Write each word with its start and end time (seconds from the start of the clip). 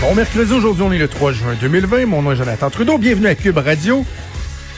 Bon 0.00 0.14
mercredi, 0.14 0.52
aujourd'hui, 0.52 0.84
on 0.84 0.92
est 0.92 0.98
le 0.98 1.08
3 1.08 1.32
juin 1.32 1.54
2020. 1.60 2.06
Mon 2.06 2.22
nom 2.22 2.30
est 2.30 2.36
Jonathan 2.36 2.70
Trudeau. 2.70 2.98
Bienvenue 2.98 3.26
à 3.26 3.34
Cube 3.34 3.58
Radio. 3.58 4.04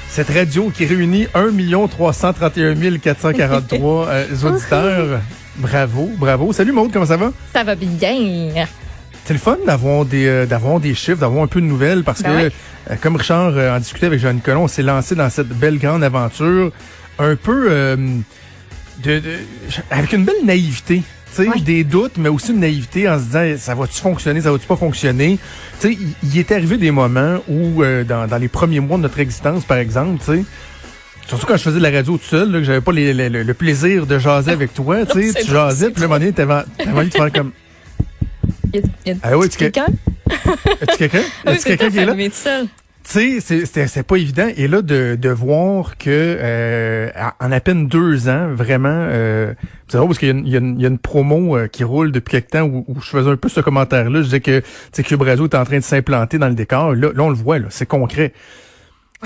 Cette 0.09 0.31
radio 0.31 0.71
qui 0.71 0.87
réunit 0.87 1.27
1 1.35 1.89
331 1.89 2.99
443 2.99 4.09
euh, 4.09 4.27
auditeurs. 4.45 5.21
Bravo, 5.57 6.11
bravo. 6.17 6.55
Salut 6.55 6.73
Maude, 6.73 6.91
comment 6.91 7.05
ça 7.05 7.19
va? 7.19 7.33
Ça 7.53 7.65
va 7.65 7.75
bien. 7.75 8.67
C'est 9.27 9.35
le 9.35 9.39
fun 9.39 9.59
d'avoir 9.67 10.07
des, 10.07 10.27
euh, 10.27 10.47
d'avoir 10.47 10.81
des 10.81 10.95
chiffres, 10.95 11.21
d'avoir 11.21 11.45
un 11.45 11.49
peu 11.49 11.61
de 11.61 11.67
nouvelles 11.67 12.03
parce 12.03 12.23
Ben 12.23 12.49
que, 12.49 12.55
euh, 12.91 12.97
comme 13.03 13.17
Richard 13.17 13.53
euh, 13.57 13.77
en 13.77 13.79
discutait 13.79 14.07
avec 14.07 14.21
Jean 14.21 14.33
Nicolas, 14.33 14.59
on 14.59 14.69
s'est 14.69 14.83
lancé 14.83 15.15
dans 15.15 15.29
cette 15.29 15.49
belle 15.49 15.79
grande 15.79 16.03
aventure 16.03 16.73
un 17.19 17.37
peu 17.37 17.67
euh, 17.71 17.97
de, 19.03 19.19
de- 19.19 19.39
avec 19.91 20.13
une 20.13 20.25
belle 20.25 20.45
naïveté. 20.45 21.03
Tu 21.35 21.45
sais, 21.45 21.49
Oui. 21.49 21.63
des 21.63 21.85
doutes, 21.85 22.17
mais 22.19 22.29
aussi 22.29 22.51
une 22.51 22.59
naïveté 22.61 23.09
en 23.09 23.17
se 23.19 23.25
disant 23.25 23.55
ça 23.57 23.75
va-tu 23.75 24.01
fonctionner, 24.01 24.41
ça 24.41 24.51
va-tu 24.51 24.67
pas 24.67 24.77
fonctionner? 24.77 25.39
Tu 25.81 25.93
sais, 25.95 25.99
il, 26.25 26.39
est 26.39 26.51
arrivé 26.51 26.77
des 26.77 26.91
moments 26.91 27.39
où, 27.49 27.83
euh, 27.85 28.03
dans, 28.03 28.27
dans 28.27 28.37
les 28.39 28.49
premiers 28.49 28.81
mois 28.81 28.97
de 28.97 29.03
notre 29.03 29.21
existence, 29.21 29.65
par 29.65 29.79
exemple, 29.79 30.19
tu 30.25 30.33
sais, 30.41 30.45
Surtout 31.29 31.47
quand 31.47 31.57
je 31.57 31.63
faisais 31.63 31.79
de 31.79 31.83
la 31.85 31.93
radio 31.93 32.17
tout 32.19 32.25
seul, 32.25 32.51
là, 32.51 32.59
que 32.59 32.65
j'avais 32.65 32.81
pas 32.81 32.91
les- 32.91 33.15
les- 33.15 33.29
le, 33.29 33.45
le 33.45 33.55
plaisir 33.55 34.05
de 34.05 34.19
jaser 34.19 34.51
avec 34.51 34.75
toi, 34.75 35.07
tu 35.07 35.23
sais, 35.33 35.45
tu 35.45 35.51
jasais, 35.53 35.91
puis 35.91 36.03
le 36.03 36.09
moment 36.09 36.19
donné, 36.19 36.33
t'avais 36.33 36.65
envie 36.93 37.09
de 37.09 37.15
faire 37.15 37.31
comme, 37.33 37.53
Y 38.75 38.79
a, 38.79 38.81
y 39.07 39.11
a 39.13 39.15
Ah 39.23 39.39
oui, 39.39 39.49
tu- 39.49 39.57
quelqu'un? 39.59 39.87
as-tu 40.83 40.97
quelqu'un? 40.99 41.23
As-tu 41.47 41.63
quelqu'un 41.65 41.91
qui 41.91 41.99
est 41.99 42.05
là? 42.07 42.15
Tu 43.13 43.41
sais, 43.41 43.67
c'est- 43.67 44.03
pas 44.05 44.17
évident. 44.17 44.49
Et 44.57 44.69
là, 44.69 44.83
de, 44.83 45.17
de 45.17 45.29
voir 45.31 45.99
que 45.99 46.09
euh, 46.09 47.11
en 47.41 47.51
à 47.51 47.59
peine 47.59 47.89
deux 47.89 48.29
ans, 48.29 48.55
vraiment, 48.55 48.89
euh, 48.89 49.53
c'est 49.89 49.97
drôle 49.97 50.11
parce 50.11 50.21
qu'il 50.21 50.47
y, 50.47 50.51
y, 50.51 50.53
y 50.53 50.57
a 50.85 50.89
une 50.89 50.99
promo 50.99 51.57
euh, 51.57 51.67
qui 51.67 51.83
roule 51.83 52.13
depuis 52.13 52.31
quelque 52.33 52.51
temps 52.51 52.63
où, 52.63 52.85
où 52.87 53.01
je 53.01 53.11
faisais 53.11 53.29
un 53.29 53.37
peu 53.37 53.49
ce 53.49 53.61
commentaire-là. 53.61 54.21
Je 54.21 54.27
disais 54.27 54.41
que 54.41 54.63
Cube 55.03 55.23
Radio 55.23 55.47
est 55.47 55.57
en 55.57 55.65
train 55.65 55.79
de 55.79 55.83
s'implanter 55.83 56.39
dans 56.39 56.47
le 56.49 56.55
décor. 56.55 56.95
Là, 56.95 57.09
là 57.13 57.23
on 57.25 57.31
le 57.31 57.35
voit, 57.35 57.59
là, 57.59 57.67
c'est 57.71 57.87
concret. 57.87 58.33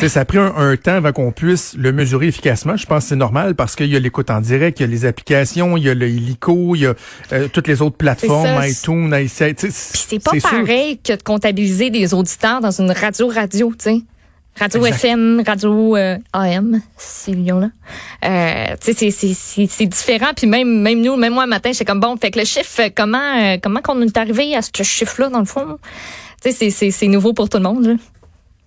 Ça 0.09 0.21
a 0.21 0.25
pris 0.25 0.39
un, 0.39 0.53
un 0.57 0.77
temps 0.77 0.95
avant 0.95 1.13
qu'on 1.13 1.31
puisse 1.33 1.75
le 1.79 1.93
mesurer 1.93 2.27
efficacement. 2.27 2.77
Je 2.77 2.85
pense 2.87 3.05
que 3.05 3.09
c'est 3.11 3.17
normal 3.17 3.55
parce 3.55 3.77
qu'il 3.77 3.87
y 3.87 3.97
a 3.97 3.99
l'écoute 4.01 4.29
en 4.31 4.41
direct, 4.41 4.81
il 4.81 4.83
y 4.83 4.87
a 4.87 4.89
les 4.89 5.05
applications, 5.07 5.77
il 5.77 5.85
y 5.85 5.89
a 5.89 5.95
le 5.95 6.09
Illico, 6.09 6.75
il 6.75 6.81
y 6.83 6.87
a 6.87 6.95
euh, 7.33 7.49
toutes 7.53 7.69
les 7.69 7.81
autres 7.81 7.97
plateformes, 7.97 8.47
ça, 8.61 8.69
iTunes, 8.69 9.11
Puis 9.11 9.71
c'est 9.73 10.19
pas 10.23 10.33
sûr. 10.33 10.43
pareil 10.43 10.99
que 10.99 11.13
de 11.17 11.23
comptabiliser 11.23 11.91
des 11.91 12.13
auditeurs 12.13 12.61
dans 12.61 12.73
une 12.81 12.91
radio-radio, 12.91 13.71
tu 13.79 13.85
sais. 13.85 14.01
Radio 14.57 14.85
Exact. 14.87 15.05
FM, 15.05 15.43
radio 15.45 15.97
euh, 15.97 16.17
AM, 16.33 16.81
ces 16.97 17.33
lions-là. 17.33 17.71
Euh, 18.25 18.77
tu 18.81 18.93
sais, 18.93 18.93
c'est- 18.93 19.11
c'est- 19.11 19.35
c'est 19.35 19.67
c'est 19.69 19.87
différent. 19.87 20.31
Puis 20.37 20.47
même, 20.47 20.81
même 20.81 21.01
nous, 21.03 21.17
même 21.17 21.35
moi, 21.35 21.45
le 21.45 21.51
matin, 21.51 21.71
j'étais 21.73 21.85
comme, 21.85 21.99
bon, 21.99 22.17
fait 22.17 22.31
que 22.31 22.39
le 22.39 22.45
chiffre, 22.45 22.83
euh, 22.83 22.89
comment 22.95 23.19
euh, 23.41 23.57
comment 23.61 23.81
qu'on 23.81 24.01
est 24.03 24.17
arrivé 24.17 24.55
à 24.55 24.61
ce 24.63 24.71
chiffre-là, 24.85 25.29
dans 25.29 25.41
le 25.41 25.45
fond? 25.45 25.79
Tu 26.41 26.51
sais, 26.51 26.57
c'est- 26.57 26.71
c'est 26.71 26.91
c'est 26.93 27.09
nouveau 27.09 27.33
pour 27.33 27.49
tout 27.49 27.57
le 27.59 27.65
monde, 27.65 27.85
là. 27.87 27.95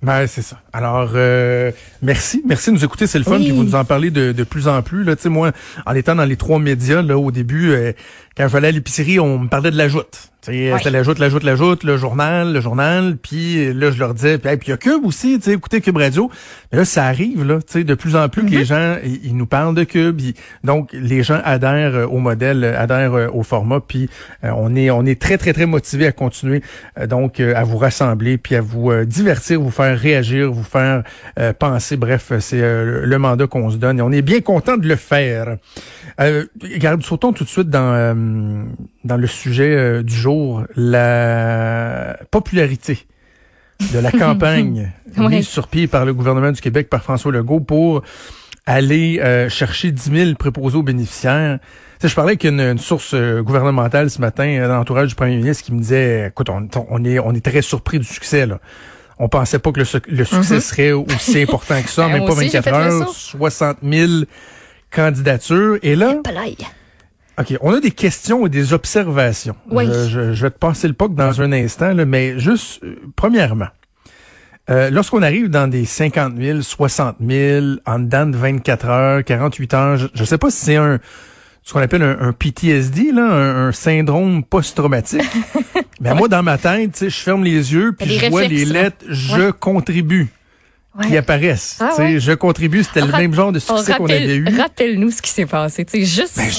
Ben, 0.01 0.27
c'est 0.27 0.43
ça. 0.43 0.61
Alors, 0.73 1.11
euh, 1.15 1.71
merci. 2.01 2.43
Merci 2.45 2.69
de 2.69 2.75
nous 2.75 2.85
écouter. 2.85 3.07
C'est 3.07 3.17
le 3.17 3.23
fun. 3.23 3.37
Oui. 3.37 3.45
Puis 3.45 3.51
vous 3.51 3.63
nous 3.63 3.75
en 3.75 3.83
parlez 3.83 4.11
de, 4.11 4.31
de 4.31 4.43
plus 4.43 4.67
en 4.67 4.81
plus. 4.83 5.03
Là, 5.03 5.15
tu 5.15 5.23
sais, 5.23 5.29
moi, 5.29 5.51
en 5.85 5.95
étant 5.95 6.15
dans 6.15 6.25
les 6.25 6.37
trois 6.37 6.59
médias, 6.59 7.01
là, 7.01 7.17
au 7.17 7.31
début, 7.31 7.71
euh, 7.71 7.93
quand 8.35 8.47
j'allais 8.47 8.67
à 8.67 8.71
l'épicerie, 8.71 9.19
on 9.19 9.39
me 9.39 9.47
parlait 9.47 9.71
de 9.71 9.77
la 9.77 9.87
joute. 9.87 10.29
Ouais. 10.51 10.77
C'était 10.77 10.91
la 10.91 11.03
joute, 11.03 11.19
la 11.19 11.29
joute, 11.29 11.43
la 11.43 11.55
joute, 11.55 11.83
le 11.83 11.97
journal, 11.97 12.53
le 12.53 12.61
journal. 12.61 13.17
Puis 13.21 13.73
là, 13.73 13.91
je 13.91 13.99
leur 13.99 14.13
disais, 14.13 14.37
puis 14.37 14.49
hey, 14.49 14.57
il 14.65 14.69
y 14.69 14.73
a 14.73 14.77
Cube 14.77 15.03
aussi, 15.05 15.37
tu 15.39 15.45
sais, 15.45 15.53
écoutez 15.53 15.81
Cube 15.81 15.97
Radio. 15.97 16.29
Mais 16.71 16.79
là, 16.79 16.85
ça 16.85 17.05
arrive, 17.05 17.43
là, 17.45 17.55
tu 17.57 17.73
sais, 17.73 17.83
de 17.83 17.93
plus 17.95 18.15
en 18.15 18.29
plus 18.29 18.45
que 18.45 18.51
les 18.51 18.65
gens, 18.65 18.95
ils, 19.03 19.35
nous 19.35 19.45
parlent 19.45 19.75
de 19.75 19.83
Cube. 19.83 20.19
Ils- 20.21 20.33
donc, 20.63 20.89
les 20.93 21.23
gens 21.23 21.39
adhèrent 21.43 21.95
euh, 21.95 22.05
au 22.05 22.19
modèle, 22.19 22.63
euh, 22.63 22.79
adhèrent 22.79 23.13
euh, 23.13 23.27
au 23.33 23.43
format. 23.43 23.79
Puis 23.79 24.09
euh, 24.43 24.51
on 24.55 24.75
est, 24.75 24.89
on 24.89 25.05
est 25.05 25.19
très, 25.21 25.37
très, 25.37 25.53
très 25.53 25.65
motivés 25.65 26.07
à 26.07 26.11
continuer, 26.11 26.61
euh, 26.99 27.07
donc, 27.07 27.39
euh, 27.39 27.53
à 27.55 27.63
vous 27.63 27.77
rassembler, 27.77 28.37
puis 28.37 28.55
à 28.55 28.61
vous 28.61 28.91
euh, 28.91 29.05
divertir, 29.05 29.59
vous 29.61 29.71
faire 29.71 29.97
réagir, 29.99 30.51
vous 30.51 30.63
faire 30.63 31.03
euh, 31.39 31.53
penser. 31.53 31.97
Bref, 31.97 32.31
c'est 32.39 32.61
euh, 32.61 33.05
le 33.05 33.17
mandat 33.17 33.47
qu'on 33.47 33.69
se 33.69 33.77
donne 33.77 33.99
et 33.99 34.01
on 34.01 34.11
est 34.11 34.21
bien 34.21 34.41
content 34.41 34.77
de 34.77 34.87
le 34.87 34.95
faire. 34.95 35.57
Euh, 36.19 36.45
regarde, 36.61 37.03
sautons 37.03 37.33
tout 37.33 37.43
de 37.43 37.49
suite 37.49 37.69
dans, 37.69 37.93
euh, 37.93 38.63
dans 39.07 39.17
le 39.17 39.25
sujet 39.27 39.75
euh, 39.75 40.03
du 40.03 40.13
jour, 40.13 40.63
la 40.75 42.17
popularité 42.31 43.05
de 43.93 43.99
la 43.99 44.11
campagne 44.25 44.91
Ouais. 45.17 45.29
mise 45.29 45.47
sur 45.47 45.67
pied 45.67 45.87
par 45.87 46.05
le 46.05 46.13
gouvernement 46.13 46.51
du 46.51 46.61
Québec, 46.61 46.89
par 46.89 47.01
François 47.01 47.31
Legault, 47.31 47.59
pour 47.61 48.03
aller 48.65 49.19
euh, 49.23 49.49
chercher 49.49 49.91
10 49.91 50.11
000 50.25 50.33
préposés 50.35 50.77
aux 50.77 50.83
bénéficiaires. 50.83 51.57
Tu 51.61 52.01
sais, 52.01 52.07
je 52.09 52.15
parlais 52.15 52.31
avec 52.31 52.43
une, 52.43 52.59
une 52.59 52.77
source 52.77 53.13
euh, 53.15 53.41
gouvernementale 53.41 54.09
ce 54.11 54.19
matin 54.21 54.67
dans 54.67 54.75
l'entourage 54.75 55.07
du 55.07 55.15
premier 55.15 55.37
ministre 55.37 55.63
qui 55.63 55.73
me 55.73 55.79
disait, 55.79 56.27
écoute, 56.27 56.49
on, 56.49 56.67
on 56.89 57.03
est, 57.05 57.17
on 57.19 57.33
est 57.33 57.43
très 57.43 57.61
surpris 57.63 57.97
du 57.97 58.05
succès. 58.05 58.45
Là. 58.45 58.59
On 59.19 59.29
pensait 59.29 59.57
pas 59.59 59.71
que 59.71 59.79
le, 59.79 59.85
suc- 59.85 60.05
le 60.07 60.25
succès 60.25 60.55
Mhm. 60.55 60.59
serait 60.61 60.91
aussi 60.91 61.41
important 61.41 61.81
que 61.81 61.89
ça, 61.89 62.03
Ben, 62.07 62.13
même 62.19 62.25
pas 62.25 62.33
aussi, 62.33 62.49
j'ai 62.49 62.59
24 62.59 62.63
fait 62.63 62.71
le 62.89 62.93
heures, 63.01 63.07
saut. 63.07 63.37
60 63.39 63.77
000 63.81 64.11
candidatures. 64.91 65.77
Et 65.81 65.95
là. 65.95 66.15
OK, 67.39 67.55
on 67.61 67.73
a 67.73 67.79
des 67.79 67.91
questions 67.91 68.45
et 68.47 68.49
des 68.49 68.73
observations. 68.73 69.55
Oui. 69.69 69.85
Je, 69.87 70.09
je- 70.09 70.33
je 70.33 70.41
vais 70.41 70.49
te 70.51 70.57
passer 70.57 70.87
le 70.87 70.93
POC 70.95 71.13
dans 71.15 71.41
un 71.41 71.51
instant, 71.51 71.93
là, 71.93 72.05
mais 72.05 72.39
juste, 72.39 72.83
euh, 72.83 72.95
premièrement, 73.15 73.67
euh, 74.69 74.89
lorsqu'on 74.89 75.21
arrive 75.21 75.49
dans 75.49 75.67
des 75.69 75.85
50 75.85 76.33
000, 76.37 76.61
60 76.61 77.17
000, 77.25 77.65
en 77.85 77.99
dedans 77.99 78.25
de 78.25 78.35
24 78.35 78.85
heures, 78.87 79.23
48 79.23 79.73
heures, 79.75 79.97
je 79.97 80.07
ne 80.19 80.25
sais 80.25 80.37
pas 80.37 80.49
si 80.49 80.65
c'est 80.65 80.75
un 80.77 80.99
ce 81.63 81.73
qu'on 81.73 81.81
appelle 81.81 82.01
un, 82.01 82.17
un 82.21 82.31
PTSD, 82.31 83.11
là, 83.11 83.23
un, 83.25 83.67
un 83.67 83.71
syndrome 83.73 84.41
post-traumatique. 84.41 85.21
Mais 85.99 86.13
moi, 86.15 86.29
dans 86.29 86.41
ma 86.41 86.57
tête, 86.57 86.93
tu 86.93 86.99
sais, 86.99 87.09
je 87.09 87.17
ferme 87.19 87.43
les 87.43 87.73
yeux 87.73 87.91
puis 87.91 88.09
je 88.17 88.25
vois 88.29 88.45
les 88.47 88.63
lettres 88.63 89.05
«Je 89.09 89.51
contribue» 89.51 90.27
qui 91.03 91.09
Ouais. 91.09 91.17
apparaissent. 91.17 91.75
Ah 91.81 91.89
Tu 91.89 91.95
sais, 91.97 92.01
ouais. 92.13 92.19
Je 92.21 92.31
contribue, 92.31 92.83
c'était 92.83 93.01
le 93.05 93.11
même 93.11 93.33
genre 93.33 93.51
de 93.51 93.59
succès 93.59 93.93
qu'on 93.95 94.05
avait 94.07 94.37
eu. 94.37 94.45
Rappelle-nous 94.57 95.11
ce 95.11 95.21
qui 95.21 95.29
s'est 95.29 95.45
passé, 95.45 95.83
tu 95.83 95.91
sais, 95.99 96.05
juste. 96.05 96.37
Ben, 96.37 96.49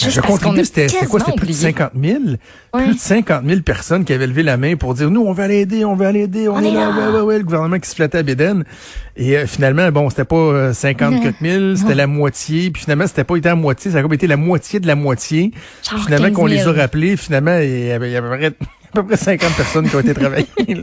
Juste 0.00 0.16
je 0.16 0.20
contribue, 0.22 0.64
c'était 0.64 0.86
quoi? 1.06 1.20
C'était 1.20 1.32
plus 1.32 1.46
de 1.48 1.52
oublié. 1.52 1.54
50 1.54 1.92
000? 2.00 2.18
Ouais. 2.74 2.84
Plus 2.84 2.94
de 2.94 2.98
50 2.98 3.44
000 3.46 3.60
personnes 3.60 4.04
qui 4.04 4.12
avaient 4.12 4.26
levé 4.26 4.42
la 4.42 4.56
main 4.56 4.76
pour 4.76 4.94
dire, 4.94 5.10
nous, 5.10 5.20
on 5.22 5.32
veut 5.32 5.44
aller 5.44 5.60
aider, 5.60 5.84
on 5.84 5.94
veut 5.94 6.06
aller 6.06 6.20
aider, 6.20 6.48
on, 6.48 6.54
On 6.54 6.60
est 6.62 6.72
là, 6.72 6.90
là. 6.90 7.10
ouais, 7.10 7.14
ouais, 7.16 7.20
ouais, 7.20 7.38
le 7.38 7.44
gouvernement 7.44 7.78
qui 7.78 7.88
se 7.90 7.94
flattait 7.94 8.18
à 8.18 8.22
Bédène. 8.22 8.64
Et 9.16 9.36
euh, 9.36 9.46
finalement, 9.46 9.90
bon, 9.92 10.08
c'était 10.08 10.24
pas 10.24 10.36
euh, 10.36 10.72
54 10.72 11.34
000, 11.42 11.76
c'était 11.76 11.94
la 11.94 12.06
moitié, 12.06 12.70
puis 12.70 12.82
finalement, 12.82 13.06
c'était 13.06 13.24
pas 13.24 13.36
été 13.36 13.48
à 13.50 13.54
moitié, 13.54 13.90
ça 13.90 13.98
a 13.98 14.02
comme 14.02 14.14
été 14.14 14.26
la 14.26 14.38
moitié 14.38 14.80
de 14.80 14.86
la 14.86 14.94
moitié. 14.94 15.52
Genre 15.88 16.02
finalement, 16.04 16.28
15 16.28 16.34
qu'on 16.36 16.46
les 16.46 16.60
a 16.60 16.64
000. 16.64 16.76
rappelés, 16.76 17.16
finalement, 17.16 17.58
il 17.58 17.86
y 17.86 17.90
avait, 17.92 18.08
il 18.08 18.12
y 18.12 18.16
avait 18.16 18.28
à 18.28 18.30
peu 18.30 18.38
près- 18.38 18.66
à 18.94 18.94
peu 19.02 19.06
près 19.06 19.16
50 19.16 19.52
personnes 19.56 19.88
qui 19.88 19.96
ont 19.96 20.00
été 20.00 20.14
travaillées. 20.14 20.46
là. 20.56 20.66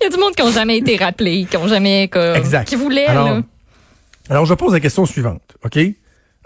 Il 0.00 0.04
y 0.04 0.06
a 0.06 0.10
du 0.10 0.16
monde 0.18 0.32
qui 0.36 0.42
n'ont 0.44 0.52
jamais 0.52 0.78
été 0.78 0.96
rappelés, 0.96 1.44
qui 1.50 1.56
ont 1.56 1.66
jamais, 1.66 2.06
comme, 2.08 2.36
Exact. 2.36 2.68
qui 2.68 2.76
voulaient, 2.76 3.06
Alors, 3.06 3.28
là. 3.28 3.42
Alors, 4.30 4.46
je 4.46 4.54
pose 4.54 4.72
la 4.72 4.78
question 4.80 5.04
suivante, 5.06 5.42
OK? 5.64 5.76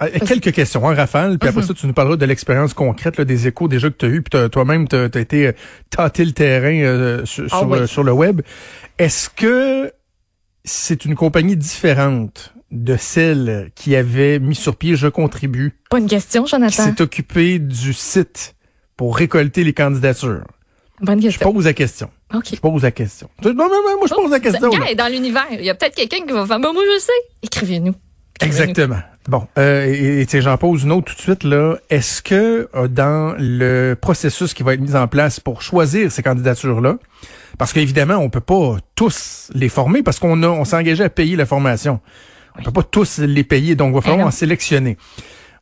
Euh, 0.02 0.08
quelques 0.26 0.52
questions 0.52 0.84
en 0.84 0.94
rafale, 0.94 1.38
puis 1.38 1.48
après 1.48 1.62
Mhm. 1.62 1.68
ça, 1.68 1.74
tu 1.74 1.86
nous 1.86 1.94
parleras 1.94 2.16
de 2.16 2.26
l'expérience 2.26 2.74
concrète, 2.74 3.16
là, 3.16 3.24
des 3.24 3.46
échos 3.46 3.66
déjà 3.66 3.88
que 3.88 3.96
tu 3.96 4.04
as 4.04 4.08
eu, 4.08 4.22
puis 4.22 4.38
toi-même, 4.50 4.86
tu 4.88 4.96
as, 4.96 5.06
été 5.18 5.46
euh, 5.48 5.52
tâter 5.88 6.24
le 6.24 6.32
terrain 6.32 6.74
euh, 6.82 7.24
sur, 7.24 7.46
Ah 7.50 7.58
sur, 7.60 7.68
oui. 7.68 7.78
euh, 7.78 7.86
sur 7.86 8.04
le 8.04 8.12
web. 8.12 8.42
Est-ce 8.98 9.30
que 9.30 9.90
c'est 10.64 11.04
une 11.06 11.14
compagnie 11.14 11.56
différente 11.56 12.52
de 12.70 12.96
celle 12.96 13.70
qui 13.74 13.96
avait 13.96 14.38
mis 14.38 14.54
sur 14.54 14.76
pied 14.76 14.96
Je 14.96 15.06
contribue, 15.08 15.72
Bonne 15.90 16.06
question, 16.08 16.44
qui 16.44 16.50
Jonathan. 16.50 16.84
s'est 16.84 17.00
occupée 17.00 17.58
du 17.58 17.92
site 17.94 18.54
pour 18.96 19.16
récolter 19.16 19.64
les 19.64 19.72
candidatures? 19.72 20.44
Bonne 21.00 21.20
Je 21.20 21.26
question. 21.28 21.52
pose 21.52 21.64
la 21.64 21.72
question. 21.74 22.10
OK. 22.34 22.46
Je 22.54 22.56
pose 22.60 22.82
la 22.82 22.90
question. 22.90 23.30
Non, 23.44 23.52
non, 23.54 23.68
non, 23.68 23.96
moi, 23.98 24.06
je 24.08 24.14
pose 24.14 24.30
la 24.30 24.40
question. 24.40 24.70
Là. 24.70 24.90
est 24.90 24.94
dans 24.94 25.10
l'univers. 25.10 25.46
Il 25.52 25.64
y 25.64 25.70
a 25.70 25.74
peut-être 25.74 25.94
quelqu'un 25.94 26.26
qui 26.26 26.32
va 26.32 26.44
faire, 26.46 26.58
ben, 26.58 26.72
moi, 26.72 26.82
je 26.84 27.00
sais. 27.00 27.12
Écrivez-nous. 27.42 27.94
Écrivez-nous. 28.40 28.70
Exactement. 28.70 28.98
Bon, 29.28 29.46
euh, 29.58 29.86
et, 29.86 30.22
et, 30.22 30.40
j'en 30.40 30.56
pose 30.56 30.84
une 30.84 30.92
autre 30.92 31.06
tout 31.12 31.16
de 31.16 31.20
suite 31.20 31.42
là. 31.44 31.76
Est-ce 31.90 32.22
que 32.22 32.68
euh, 32.74 32.86
dans 32.86 33.34
le 33.38 33.94
processus 34.00 34.54
qui 34.54 34.62
va 34.62 34.74
être 34.74 34.80
mis 34.80 34.94
en 34.94 35.08
place 35.08 35.40
pour 35.40 35.62
choisir 35.62 36.12
ces 36.12 36.22
candidatures-là, 36.22 36.96
parce 37.58 37.72
qu'évidemment, 37.72 38.16
on 38.16 38.30
peut 38.30 38.40
pas 38.40 38.76
tous 38.94 39.50
les 39.54 39.68
former 39.68 40.02
parce 40.02 40.18
qu'on 40.20 40.42
a, 40.44 40.48
on 40.48 40.64
s'est 40.64 40.76
engagé 40.76 41.02
à 41.02 41.08
payer 41.10 41.34
la 41.36 41.46
formation. 41.46 42.00
On 42.58 42.62
peut 42.62 42.70
pas 42.70 42.82
tous 42.84 43.18
les 43.18 43.44
payer, 43.44 43.74
donc 43.74 43.90
il 43.90 43.94
va 43.96 44.00
falloir 44.00 44.20
Eh 44.20 44.22
non. 44.22 44.28
en 44.28 44.32
sélectionner. 44.32 44.96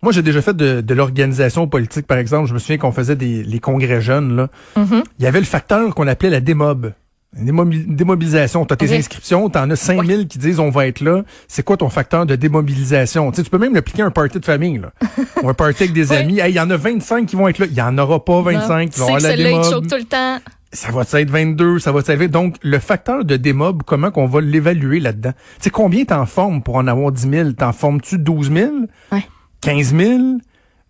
Moi, 0.02 0.12
j'ai 0.12 0.22
déjà 0.22 0.42
fait 0.42 0.54
de, 0.54 0.82
de 0.82 0.94
l'organisation 0.94 1.66
politique, 1.66 2.06
par 2.06 2.18
exemple. 2.18 2.48
Je 2.48 2.54
me 2.54 2.58
souviens 2.58 2.76
qu'on 2.76 2.92
faisait 2.92 3.16
des 3.16 3.42
les 3.42 3.58
congrès 3.58 4.02
jeunes. 4.02 4.36
Là. 4.36 4.48
Mhm. 4.76 5.02
Il 5.18 5.24
y 5.24 5.26
avait 5.26 5.40
le 5.40 5.46
facteur 5.46 5.94
qu'on 5.94 6.06
appelait 6.06 6.28
la 6.30 6.40
démob. 6.40 6.92
Une 7.36 7.96
démobilisation. 7.96 8.64
Tu 8.64 8.72
as 8.72 8.76
tes 8.76 8.96
inscriptions, 8.96 9.50
tu 9.50 9.58
en 9.58 9.70
as 9.70 9.76
5000 9.76 10.28
qui 10.28 10.38
disent 10.38 10.60
on 10.60 10.70
va 10.70 10.86
être 10.86 11.00
là. 11.00 11.22
C'est 11.48 11.62
quoi 11.64 11.76
ton 11.76 11.88
facteur 11.88 12.26
de 12.26 12.36
démobilisation? 12.36 13.30
Tu, 13.30 13.36
sais, 13.38 13.42
tu 13.42 13.50
peux 13.50 13.58
même 13.58 13.74
l'appliquer 13.74 14.02
à 14.02 14.06
un 14.06 14.10
party 14.10 14.38
de 14.40 14.44
famille. 14.44 14.78
Là. 14.78 14.92
Ou 15.42 15.48
un 15.48 15.54
party 15.54 15.84
avec 15.84 15.92
des 15.94 16.10
Ouais. 16.10 16.18
amis. 16.18 16.38
Hey, 16.40 16.52
Il 16.52 16.56
y 16.56 16.60
en 16.60 16.70
a 16.70 16.76
25 16.76 17.26
qui 17.26 17.36
vont 17.36 17.48
être 17.48 17.58
là. 17.58 17.66
Il 17.68 17.74
y 17.76 17.82
en 17.82 17.96
aura 17.98 18.24
pas 18.24 18.40
25 18.42 18.90
qui 18.90 18.98
vont 19.00 19.06
avoir 19.06 19.20
la 19.20 19.28
celle-là, 19.30 19.48
démob. 19.50 19.88
tout 19.88 19.96
le 19.96 20.04
temps. 20.04 20.38
Ça 20.72 20.90
va 20.90 21.02
être 21.20 21.30
22, 21.30 21.78
ça 21.78 21.92
va 21.92 22.00
être 22.00 22.24
Donc, 22.26 22.56
le 22.62 22.78
facteur 22.80 23.24
de 23.24 23.36
démob, 23.36 23.82
comment 23.86 24.10
qu'on 24.10 24.26
va 24.26 24.40
l'évaluer 24.40 24.98
là-dedans? 24.98 25.30
Tu 25.58 25.64
sais, 25.64 25.70
combien 25.70 26.04
t'en 26.04 26.26
formes 26.26 26.62
pour 26.62 26.76
en 26.76 26.86
avoir 26.88 27.12
10 27.12 27.28
000? 27.30 27.52
T'en 27.52 27.72
formes-tu 27.72 28.18
12 28.18 28.50
000? 28.52 28.70
Ouais. 29.12 29.24
15 29.60 29.94
000? 29.94 30.18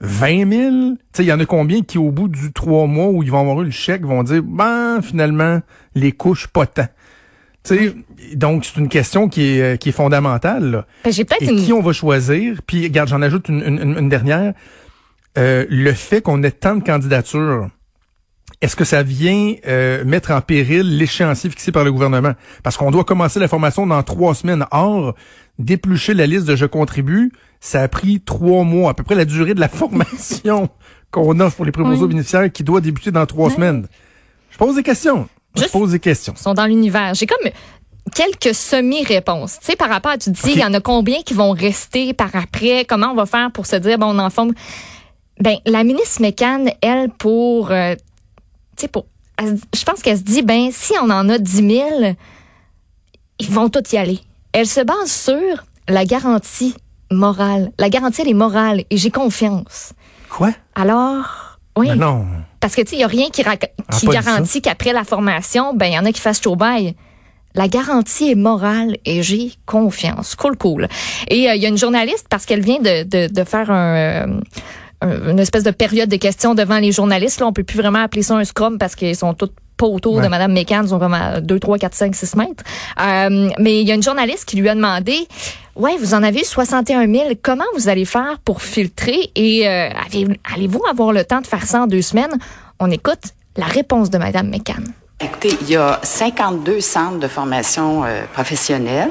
20 0.05 0.51
000? 0.51 0.71
Tu 0.71 0.97
sais, 1.13 1.23
il 1.25 1.27
y 1.29 1.33
en 1.33 1.41
a 1.41 1.47
combien 1.47 1.83
qui, 1.83 1.99
au 1.99 2.11
bout 2.11 2.29
du 2.29 2.53
trois 2.53 2.87
mois 2.87 3.09
où 3.09 3.23
ils 3.23 3.31
vont 3.31 3.41
avoir 3.41 3.61
eu 3.63 3.65
le 3.67 3.71
chèque, 3.71 4.05
vont 4.05 4.23
dire, 4.23 4.43
ben, 4.45 5.01
finalement, 5.03 5.61
les 5.95 6.13
couches 6.13 6.47
pas 6.47 6.67
tant. 6.67 6.87
Tu 7.65 7.75
sais, 7.77 7.95
donc 8.37 8.65
c'est 8.65 8.79
une 8.79 8.89
question 8.89 9.29
qui 9.29 9.43
est, 9.57 9.63
euh, 9.63 9.77
qui 9.77 9.89
est 9.89 9.93
fondamentale. 9.93 10.71
Là. 10.71 10.87
Ben, 11.05 11.13
j'ai 11.13 11.25
peut-être 11.25 11.43
Et 11.43 11.47
une... 11.51 11.57
qui 11.65 11.73
on 11.73 11.81
va 11.83 11.93
choisir? 11.93 12.59
Puis, 12.67 12.85
regarde, 12.85 13.09
j'en 13.09 13.23
ajoute 13.23 13.49
une, 13.49 13.63
une- 13.63 13.97
une 13.99 14.09
dernière. 14.09 14.53
Euh, 15.39 15.65
le 15.69 15.93
fait 15.95 16.21
qu'on 16.21 16.43
ait 16.43 16.51
tant 16.51 16.77
de 16.77 16.85
candidatures, 16.85 17.69
est-ce 18.61 18.77
que 18.77 18.85
ça 18.85 19.03
vient 19.03 19.55
euh, 19.67 20.05
mettre 20.05 20.31
en 20.31 20.41
péril 20.41 20.97
l'échéancier 20.97 21.51
fixé 21.51 21.73
par 21.73 21.85
le 21.85 21.91
gouvernement? 21.93 22.35
Parce 22.63 22.77
qu'on 22.77 22.91
doit 22.91 23.05
commencer 23.05 23.41
la 23.41 23.49
formation 23.49 23.87
dans 23.87 24.03
trois 24.03 24.35
semaines. 24.35 24.65
Or, 24.71 25.15
déplucher 25.59 26.15
la 26.15 26.27
liste 26.27 26.47
de 26.47 26.57
je 26.57 26.67
contribue, 26.67 27.33
ça 27.65 27.81
a 27.81 27.89
pris 27.89 28.21
trois 28.21 28.63
mois, 28.63 28.91
à 28.91 28.95
peu 28.95 29.05
près 29.05 29.15
la 29.15 29.25
durée 29.25 29.55
de 29.55 29.61
la 29.61 29.69
formation 29.71 30.69
qu'on 31.11 31.41
offre 31.41 31.57
pour 31.57 31.65
les 31.65 31.73
préposés 31.73 32.03
Oui. 32.03 32.09
bénéficiaires 32.09 32.53
qui 32.53 32.63
doit 32.63 32.83
débuter 32.83 33.11
dans 33.11 33.25
trois 33.25 33.49
semaines. 33.51 33.89
Je 34.51 34.59
pose 34.59 34.77
des 34.77 34.83
questions. 34.83 35.27
Je 35.57 35.65
pose 35.69 35.93
des 35.93 35.99
questions. 35.99 36.35
sont 36.37 36.53
dans 36.53 36.67
l'univers. 36.67 37.15
J'ai 37.15 37.27
comme 37.27 37.51
quelques 38.15 38.55
semi-réponses. 38.55 39.61
Tu 39.61 39.67
sais, 39.67 39.77
par 39.77 39.89
rapport 39.89 40.13
à, 40.13 40.19
tu 40.19 40.31
dis, 40.31 40.41
il 40.53 40.59
y 40.59 40.65
en 40.65 40.75
a 40.75 40.81
combien 40.81 41.23
qui 41.23 41.33
vont 41.33 41.53
rester 41.53 42.13
par 42.13 42.37
après? 42.37 42.85
Comment 42.85 43.13
on 43.13 43.15
va 43.15 43.25
faire 43.25 43.51
pour 43.51 43.65
se 43.65 43.77
dire, 43.77 43.99
bon, 43.99 44.15
on 44.15 44.19
en 44.19 44.29
forme? 44.29 44.53
Ben, 45.41 45.57
la 45.65 45.85
ministre 45.85 46.21
Mécan, 46.21 46.67
elle, 46.83 47.09
pour, 47.09 47.71
euh, 47.71 47.95
tu 48.77 48.83
sais, 48.83 48.89
pour, 48.89 49.07
elle 49.39 49.59
je 49.75 49.85
pense 49.85 50.03
qu'elle 50.03 50.19
se 50.19 50.23
dit, 50.23 50.43
ben, 50.43 50.69
si 50.71 50.93
on 51.01 51.09
en 51.09 51.31
a 51.31 51.39
10 51.39 51.51
000, 51.57 52.15
ils 53.39 53.51
vont 53.51 53.71
tous 53.71 53.93
y 53.93 53.97
aller. 53.97 54.21
Elle 54.53 54.67
se 54.67 54.81
base 54.81 55.11
sur 55.11 55.65
la 55.89 56.05
garantie 56.05 56.75
morale. 57.11 57.71
La 57.79 57.89
garantie, 57.89 58.23
elle 58.23 58.29
est 58.29 58.35
morale 58.35 58.85
et 58.91 58.97
j'ai 58.97 59.11
confiance. 59.11 59.93
Quoi? 60.31 60.51
Alors, 60.75 61.59
oui. 61.77 61.89
Ben 61.89 61.97
non. 61.97 62.27
Parce 62.61 62.75
que, 62.75 62.83
tu 62.83 62.91
sais, 62.91 62.97
il 62.97 62.99
n'y 62.99 63.05
a 63.05 63.09
rien 63.09 63.29
qui, 63.31 63.43
Ah, 63.47 63.57
qui 63.99 64.07
garantit 64.07 64.63
qu'après 64.63 64.93
la 64.93 65.05
formation, 65.05 65.75
ben, 65.75 65.87
il 65.87 65.93
y 65.95 65.99
en 65.99 66.05
a 66.05 66.13
qui 66.13 66.21
fassent 66.21 66.43
chaud 66.43 66.57
bail. 66.57 66.95
La 67.55 67.69
garantie 67.69 68.31
est 68.33 68.35
morale 68.37 68.97
et 69.05 69.23
j'ai 69.23 69.53
confiance. 69.67 70.35
Cool, 70.35 70.57
cool. 70.57 70.89
Et 71.29 71.49
euh, 71.49 71.55
il 71.55 71.63
y 71.63 71.67
a 71.67 71.69
une 71.69 71.79
journaliste, 71.79 72.27
parce 72.29 72.47
qu'elle 72.47 72.63
vient 72.63 72.81
de, 72.81 73.05
de, 73.05 73.33
de 73.33 73.45
faire 73.45 73.71
un, 73.71 73.95
euh, 73.97 74.27
un- 75.03 75.31
une 75.31 75.39
espèce 75.39 75.63
de 75.63 75.71
période 75.71 76.09
de 76.09 76.17
questions 76.17 76.55
devant 76.55 76.79
les 76.79 76.91
journalistes. 76.91 77.39
Là, 77.41 77.47
on 77.47 77.53
peut 77.53 77.63
plus 77.63 77.79
vraiment 77.79 78.01
appeler 78.01 78.23
ça 78.23 78.35
un 78.35 78.45
scrum 78.45 78.79
parce 78.79 78.97
qu'ils 78.97 79.15
sont 79.15 79.35
tous 79.35 79.51
pas 79.77 79.87
autour 79.87 80.15
Ouais. 80.17 80.23
de 80.23 80.29
Mme 80.29 80.53
Mécan, 80.53 80.83
ils 80.85 80.89
sont 80.89 80.99
comme 81.01 81.15
à 81.15 81.41
2, 81.41 81.59
3, 81.61 81.79
4, 81.79 81.95
5, 81.95 82.15
6 82.15 82.37
mètres. 82.37 82.63
Euh, 83.01 83.51
mais 83.59 83.81
il 83.81 83.87
y 83.89 83.93
a 83.93 83.95
une 83.97 84.03
journaliste 84.05 84.45
qui 84.47 84.57
lui 84.57 84.69
a 84.69 84.75
demandé, 84.75 85.17
ouais, 85.77 85.97
vous 85.99 86.15
en 86.15 86.23
avez 86.23 86.45
61 86.45 87.13
000, 87.13 87.31
comment 87.43 87.65
vous 87.75 87.89
allez 87.89 88.05
faire 88.05 88.39
pour 88.45 88.63
filtrer 88.63 89.31
et 89.35 89.69
euh, 89.69 89.89
allez-vous 90.55 90.83
avoir 90.91 91.13
le 91.13 91.25
temps 91.25 91.41
de 91.41 91.47
faire 91.47 91.67
ça 91.67 91.83
en 91.83 91.87
deux 91.87 92.03
semaines? 92.03 92.37
On 92.81 92.91
écoute 92.91 93.33
la 93.57 93.67
réponse 93.67 94.11
de 94.11 94.19
Mme 94.19 94.49
Mécan. 94.49 94.75
Écoutez, 95.25 95.57
il 95.63 95.71
y 95.71 95.77
a 95.77 96.01
52 96.03 96.83
centres 96.83 97.19
de 97.19 97.29
formation 97.29 98.05
euh, 98.05 98.25
professionnelle. 98.35 99.11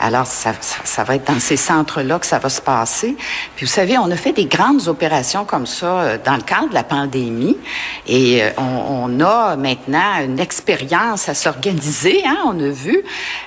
Alors, 0.00 0.24
ça, 0.24 0.52
ça, 0.60 1.02
va 1.02 1.16
être 1.16 1.26
dans 1.26 1.40
ces 1.40 1.56
centres-là 1.56 2.20
que 2.20 2.26
ça 2.26 2.38
va 2.38 2.48
se 2.48 2.60
passer. 2.60 3.16
Puis, 3.56 3.66
vous 3.66 3.72
savez, 3.72 3.98
on 3.98 4.08
a 4.08 4.14
fait 4.14 4.32
des 4.32 4.44
grandes 4.44 4.86
opérations 4.86 5.44
comme 5.44 5.66
ça 5.66 5.86
euh, 5.86 6.18
dans 6.24 6.36
le 6.36 6.42
cadre 6.42 6.68
de 6.68 6.74
la 6.74 6.84
pandémie. 6.84 7.56
Et 8.06 8.44
euh, 8.44 8.50
on, 8.56 9.08
on 9.18 9.20
a 9.20 9.56
maintenant 9.56 10.20
une 10.24 10.38
expérience 10.38 11.28
à 11.28 11.34
s'organiser. 11.34 12.22
Hein? 12.24 12.36
On 12.46 12.60
a 12.60 12.68
vu 12.68 13.02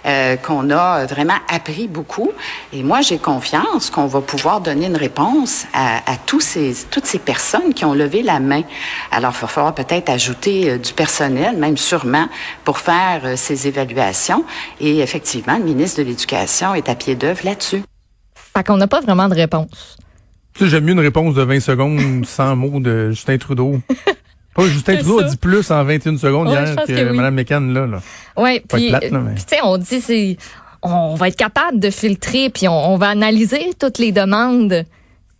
euh, 0.05 0.35
qu'on 0.35 0.69
a 0.69 1.05
vraiment 1.05 1.37
appris 1.47 1.87
beaucoup. 1.87 2.31
Et 2.73 2.83
moi, 2.83 3.01
j'ai 3.01 3.19
confiance 3.19 3.89
qu'on 3.89 4.07
va 4.07 4.19
pouvoir 4.21 4.59
donner 4.59 4.87
une 4.87 4.97
réponse 4.97 5.65
à, 5.73 5.97
à 6.11 6.17
tous 6.17 6.41
ces, 6.41 6.75
toutes 6.89 7.05
ces 7.05 7.19
personnes 7.19 7.73
qui 7.73 7.85
ont 7.85 7.93
levé 7.93 8.21
la 8.21 8.39
main. 8.39 8.63
Alors, 9.11 9.31
il 9.33 9.41
va 9.41 9.47
falloir 9.47 9.73
peut-être 9.73 10.09
ajouter 10.09 10.71
euh, 10.71 10.77
du 10.77 10.93
personnel, 10.93 11.55
même 11.57 11.77
sûrement, 12.01 12.27
pour 12.63 12.79
faire 12.79 13.21
euh, 13.23 13.35
ces 13.35 13.67
évaluations. 13.67 14.43
Et 14.79 14.99
effectivement, 14.99 15.57
le 15.57 15.63
ministre 15.63 16.01
de 16.01 16.07
l'Éducation 16.07 16.73
est 16.75 16.89
à 16.89 16.95
pied 16.95 17.15
d'œuvre 17.15 17.41
là-dessus. 17.43 17.83
Fait 18.55 18.63
qu'on 18.65 18.77
n'a 18.77 18.87
pas 18.87 19.01
vraiment 19.01 19.29
de 19.29 19.35
réponse. 19.35 19.97
Tu 20.53 20.65
sais, 20.65 20.69
j'aime 20.69 20.83
mieux 20.83 20.93
une 20.93 20.99
réponse 20.99 21.35
de 21.35 21.43
20 21.43 21.59
secondes 21.59 22.25
sans 22.25 22.55
mots 22.55 22.79
de 22.79 23.11
Justin 23.11 23.37
Trudeau. 23.37 23.79
Pas 24.53 24.65
Justin 24.67 24.97
Trudeau 24.97 25.19
a 25.21 25.23
dit 25.23 25.37
plus 25.37 25.71
en 25.71 25.83
21 25.83 26.17
secondes 26.17 26.47
Ouais, 26.49 26.53
hier 26.53 26.75
que, 26.75 26.91
que 26.91 27.09
oui. 27.09 27.15
Mme 27.17 27.33
Mécan, 27.35 27.61
là, 27.61 27.87
là. 27.87 28.01
Ouais, 28.35 28.59
Pas 28.67 28.77
puis 28.77 28.89
là, 28.89 28.99
mais- 29.01 29.13
euh, 29.17 29.35
tu 29.35 29.43
sais, 29.47 29.59
on 29.63 29.77
dit 29.77 30.01
c'est 30.01 30.37
on 30.83 31.13
va 31.15 31.27
être 31.27 31.37
capable 31.37 31.79
de 31.79 31.89
filtrer 31.91 32.49
puis 32.49 32.67
on, 32.67 32.93
on 32.93 32.97
va 32.97 33.09
analyser 33.09 33.69
toutes 33.79 33.99
les 33.99 34.11
demandes. 34.11 34.83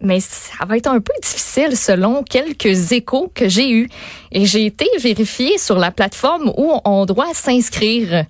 Mais 0.01 0.19
ça 0.19 0.65
va 0.65 0.77
être 0.77 0.87
un 0.87 0.99
peu 0.99 1.13
difficile 1.21 1.77
selon 1.77 2.23
quelques 2.23 2.91
échos 2.91 3.31
que 3.33 3.47
j'ai 3.47 3.71
eus. 3.71 3.89
Et 4.31 4.45
j'ai 4.45 4.65
été 4.65 4.87
vérifier 4.99 5.57
sur 5.57 5.77
la 5.77 5.91
plateforme 5.91 6.51
où 6.57 6.73
on 6.85 7.05
doit 7.05 7.33
s'inscrire. 7.33 8.25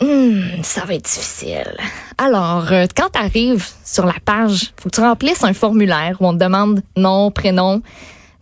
Hmm, 0.00 0.62
ça 0.62 0.84
va 0.84 0.94
être 0.94 1.04
difficile. 1.04 1.76
Alors, 2.18 2.72
euh, 2.72 2.86
quand 2.96 3.10
tu 3.12 3.18
arrives 3.20 3.66
sur 3.84 4.04
la 4.04 4.16
page, 4.24 4.72
faut 4.80 4.88
que 4.88 4.94
tu 4.94 5.00
remplisses 5.00 5.44
un 5.44 5.52
formulaire 5.52 6.16
où 6.20 6.26
on 6.26 6.32
te 6.32 6.42
demande 6.42 6.82
nom, 6.96 7.30
prénom, 7.30 7.82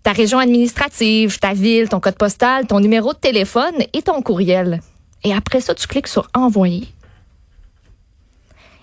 ta 0.02 0.12
région 0.12 0.38
administrative, 0.38 1.38
ta 1.38 1.52
ville, 1.52 1.88
ton 1.88 2.00
code 2.00 2.16
postal, 2.16 2.66
ton 2.66 2.80
numéro 2.80 3.12
de 3.12 3.18
téléphone 3.18 3.74
et 3.92 4.00
ton 4.00 4.22
courriel. 4.22 4.80
Et 5.22 5.34
après 5.34 5.60
ça, 5.60 5.74
tu 5.74 5.86
cliques 5.86 6.08
sur 6.08 6.28
envoyer. 6.34 6.88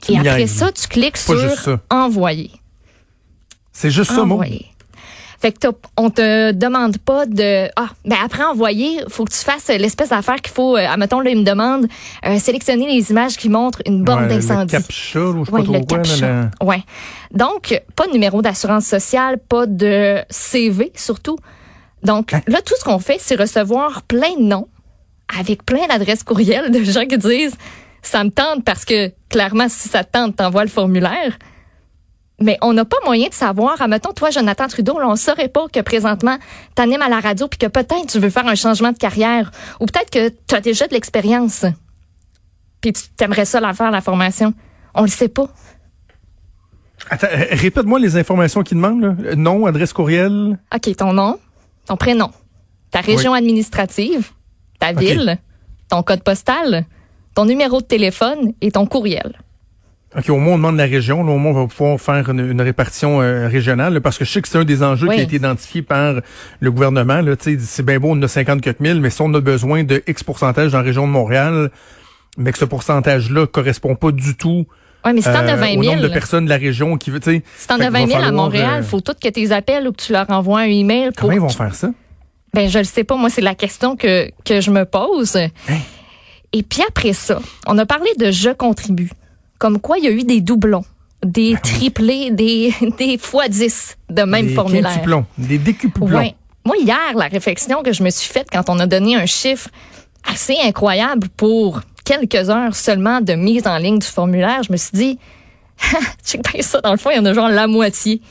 Et 0.09 0.17
après 0.17 0.47
ça, 0.47 0.71
tu 0.71 0.87
cliques 0.87 1.17
Pas 1.25 1.55
sur 1.55 1.79
envoyer. 1.89 2.51
C'est 3.79 3.91
juste 3.91 4.11
ça, 4.11 4.23
mot. 4.25 4.41
Fait 5.39 5.51
que 5.51 5.67
on 5.97 6.09
te 6.09 6.51
demande 6.51 6.97
pas 6.97 7.27
de 7.27 7.67
ah 7.75 7.89
ben 8.05 8.17
après 8.25 8.43
envoyer, 8.43 9.01
faut 9.07 9.23
que 9.23 9.31
tu 9.31 9.37
fasses 9.37 9.67
l'espèce 9.67 10.09
d'affaire 10.09 10.37
qu'il 10.41 10.51
faut 10.51 10.75
euh, 10.75 10.87
admettons 10.89 11.19
là 11.19 11.29
il 11.29 11.37
me 11.37 11.43
demande 11.43 11.85
euh, 12.25 12.39
sélectionner 12.39 12.87
les 12.91 13.11
images 13.11 13.37
qui 13.37 13.47
montrent 13.47 13.83
une 13.85 14.03
borne 14.03 14.23
Ouais, 14.23 14.29
d'incendie. 14.29 14.73
Le 14.75 14.81
captcha, 14.81 15.19
ou 15.19 15.45
je 15.45 15.51
sais 15.51 15.55
Oui, 15.55 15.63
pas 15.67 15.77
le 15.77 15.85
quoi. 15.85 16.27
là, 16.27 16.49
Ouais. 16.63 16.81
Donc, 17.31 17.79
pas 17.95 18.07
de 18.07 18.13
numéro 18.13 18.41
d'assurance 18.41 18.85
sociale, 18.87 19.37
pas 19.37 19.67
de 19.67 20.23
CV 20.31 20.91
surtout. 20.95 21.37
Donc, 22.01 22.33
Hein? 22.33 22.41
là, 22.47 22.59
tout 22.65 22.73
ce 22.79 22.83
qu'on 22.83 22.97
fait, 22.97 23.17
c'est 23.19 23.35
recevoir 23.35 24.01
plein 24.03 24.33
de 24.39 24.43
noms 24.43 24.67
avec 25.39 25.63
plein 25.67 25.85
d'adresses 25.87 26.23
courriel 26.23 26.71
de 26.71 26.83
gens 26.83 27.05
qui 27.05 27.17
disent 27.19 27.53
ça 28.01 28.23
me 28.23 28.31
tente 28.31 28.63
parce 28.65 28.85
que 28.85 29.11
clairement, 29.29 29.69
si 29.69 29.87
ça 29.87 30.03
te 30.03 30.13
tente, 30.13 30.37
t'envoies 30.37 30.63
le 30.63 30.69
formulaire. 30.71 31.37
Mais 32.39 32.57
on 32.61 32.73
n'a 32.73 32.85
pas 32.85 32.97
moyen 33.03 33.29
de 33.29 33.33
savoir, 33.33 33.81
admettons, 33.81 34.13
toi, 34.13 34.29
Jonathan 34.29 34.67
Trudeau, 34.67 34.99
là, 34.99 35.07
on 35.07 35.15
saurait 35.15 35.47
pas 35.47 35.67
que 35.73 35.79
présentement, 35.79 36.37
t'animes 36.75 37.01
à 37.01 37.09
la 37.09 37.19
radio 37.19 37.47
puis 37.47 37.57
que 37.57 37.65
peut-être 37.65 38.07
tu 38.07 38.19
veux 38.19 38.29
faire 38.29 38.45
un 38.45 38.55
changement 38.55 38.91
de 38.91 38.97
carrière 38.97 39.51
ou 39.79 39.85
peut-être 39.87 40.11
que 40.11 40.29
tu 40.29 40.55
as 40.55 40.61
déjà 40.61 40.87
de 40.87 40.93
l'expérience 40.93 41.65
puis 42.81 42.93
tu 42.93 43.09
t'aimerais 43.15 43.45
ça 43.45 43.59
la 43.59 43.73
faire, 43.73 43.91
la 43.91 44.01
formation. 44.01 44.53
On 44.93 45.01
le 45.01 45.07
sait 45.07 45.29
pas. 45.29 45.47
Attends, 47.09 47.27
euh, 47.31 47.45
répète-moi 47.51 47.99
les 47.99 48.17
informations 48.17 48.63
qu'il 48.63 48.77
demande. 48.77 49.01
Là. 49.01 49.15
Euh, 49.25 49.35
Nom, 49.35 49.65
adresse 49.65 49.93
courriel. 49.93 50.59
OK, 50.73 50.95
ton 50.95 51.13
nom, 51.13 51.39
ton 51.85 51.97
prénom, 51.97 52.31
ta 52.91 53.01
région 53.01 53.33
administrative, 53.33 54.31
ta 54.79 54.93
ville, 54.93 55.37
ton 55.89 56.03
code 56.03 56.23
postal, 56.23 56.85
ton 57.33 57.45
numéro 57.45 57.81
de 57.81 57.85
téléphone 57.85 58.53
et 58.61 58.71
ton 58.71 58.85
courriel. 58.85 59.39
OK, 60.15 60.29
au 60.29 60.37
moins, 60.37 60.53
on 60.53 60.57
demande 60.57 60.77
la 60.77 60.85
région. 60.85 61.23
Là, 61.23 61.31
au 61.33 61.37
moins, 61.37 61.51
on 61.51 61.61
va 61.63 61.67
pouvoir 61.67 61.99
faire 61.99 62.29
une, 62.29 62.39
une 62.51 62.61
répartition 62.61 63.21
euh, 63.21 63.47
régionale. 63.47 63.93
là, 63.93 64.01
parce 64.01 64.17
que 64.17 64.23
je 64.25 64.31
sais 64.31 64.41
que 64.41 64.47
c'est 64.47 64.57
un 64.57 64.63
des 64.63 64.81
enjeux 64.81 65.07
Oui. 65.09 65.15
qui 65.15 65.21
a 65.21 65.23
été 65.23 65.35
identifié 65.35 65.81
par 65.81 66.15
le 66.59 66.71
gouvernement. 66.71 67.21
C'est 67.39 67.85
bien 67.85 67.99
beau, 67.99 68.09
on 68.11 68.21
a 68.21 68.27
54 68.27 68.77
000, 68.79 68.99
mais 68.99 69.09
si 69.09 69.21
on 69.21 69.33
a 69.33 69.41
besoin 69.41 69.83
de 69.83 70.01
X 70.07 70.23
pourcentage 70.23 70.71
dans 70.71 70.77
la 70.77 70.83
région 70.83 71.05
de 71.07 71.11
Montréal, 71.11 71.71
mais 72.37 72.51
que 72.51 72.57
ce 72.57 72.65
pourcentage-là 72.65 73.47
correspond 73.47 73.95
pas 73.95 74.11
du 74.11 74.37
tout 74.37 74.65
Oui, 75.05 75.11
mais 75.13 75.21
si 75.21 75.27
t'en 75.27 75.35
as 75.45 75.53
euh, 75.53 75.55
20 75.57 75.67
au 75.77 75.83
000, 75.83 75.95
nombre 75.95 76.07
de 76.07 76.13
personnes 76.13 76.45
de 76.45 76.49
la 76.49 76.57
région 76.57 76.97
qui 76.97 77.11
veut, 77.11 77.19
tu 77.19 77.31
sais. 77.31 77.43
si 77.57 77.67
t'en 77.67 77.75
fait 77.77 77.83
as 77.83 77.85
qu'il 77.87 77.93
va 77.93 77.99
20 78.05 78.07
000 78.07 78.23
à 78.23 78.31
Montréal, 78.31 78.79
euh, 78.79 78.83
faut 78.83 79.01
tout 79.01 79.13
que 79.21 79.27
tu 79.27 79.51
appelles 79.51 79.87
ou 79.87 79.91
que 79.91 80.01
tu 80.01 80.13
leur 80.13 80.29
envoies 80.31 80.61
un 80.61 80.65
email 80.69 81.07
pour. 81.11 81.21
Comment 81.23 81.33
ils 81.33 81.39
vont 81.41 81.49
faire 81.49 81.75
ça? 81.75 81.89
Ben, 82.53 82.69
je 82.69 82.79
le 82.79 82.85
sais 82.85 83.03
pas. 83.03 83.17
Moi, 83.17 83.29
c'est 83.29 83.41
la 83.41 83.55
question 83.55 83.97
que, 83.97 84.31
que 84.45 84.61
je 84.61 84.71
me 84.71 84.85
pose. 84.85 85.35
Hein? 85.35 85.49
Et 86.53 86.63
puis 86.63 86.81
après 86.87 87.13
ça, 87.13 87.39
on 87.67 87.77
a 87.77 87.85
parlé 87.85 88.09
de 88.17 88.31
je 88.31 88.49
contribue. 88.51 89.09
Comme 89.59 89.79
quoi, 89.79 89.97
il 89.97 90.05
y 90.05 90.07
a 90.07 90.11
eu 90.11 90.23
des 90.23 90.41
doublons, 90.41 90.85
des 91.25 91.55
triplés, 91.61 92.31
des, 92.31 92.73
des 92.97 93.17
fois 93.17 93.47
10 93.47 93.97
de 94.09 94.21
même 94.23 94.47
des 94.47 94.53
formulaire. 94.53 94.91
quintuplons, 94.91 95.25
des 95.37 95.57
décuplons. 95.57 96.07
Ouais. 96.07 96.35
Moi, 96.65 96.75
hier, 96.81 97.13
la 97.15 97.27
réflexion 97.27 97.81
que 97.81 97.93
je 97.93 98.03
me 98.03 98.09
suis 98.09 98.31
faite 98.31 98.47
quand 98.51 98.69
on 98.69 98.79
a 98.79 98.87
donné 98.87 99.15
un 99.15 99.25
chiffre 99.25 99.69
assez 100.29 100.57
incroyable 100.63 101.29
pour 101.37 101.81
quelques 102.03 102.49
heures 102.49 102.75
seulement 102.75 103.21
de 103.21 103.33
mise 103.33 103.65
en 103.67 103.77
ligne 103.77 103.99
du 103.99 104.07
formulaire, 104.07 104.63
je 104.63 104.71
me 104.71 104.77
suis 104.77 104.91
dit, 104.93 105.19
check 106.25 106.41
bien 106.51 106.61
ça, 106.61 106.81
dans 106.81 106.91
le 106.91 106.97
fond, 106.97 107.09
il 107.09 107.17
y 107.17 107.19
en 107.19 107.25
a 107.25 107.33
genre 107.33 107.49
la 107.49 107.67
moitié. 107.67 108.21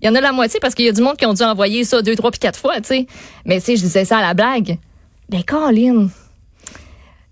Il 0.00 0.06
y 0.06 0.08
en 0.08 0.14
a 0.14 0.20
la 0.20 0.32
moitié 0.32 0.58
parce 0.58 0.74
qu'il 0.74 0.84
y 0.84 0.88
a 0.88 0.92
du 0.92 1.00
monde 1.00 1.16
qui 1.16 1.26
ont 1.26 1.34
dû 1.34 1.42
envoyer 1.42 1.84
ça 1.84 2.02
deux, 2.02 2.16
trois 2.16 2.30
puis 2.30 2.40
quatre 2.40 2.58
fois, 2.58 2.80
tu 2.80 2.88
sais. 2.88 3.06
Mais 3.44 3.60
tu 3.60 3.66
sais, 3.66 3.76
je 3.76 3.82
disais 3.82 4.04
ça 4.04 4.18
à 4.18 4.22
la 4.22 4.34
blague. 4.34 4.78
Ben, 5.28 5.44
Colin, 5.44 6.08